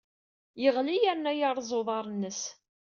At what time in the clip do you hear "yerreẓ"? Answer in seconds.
1.35-1.71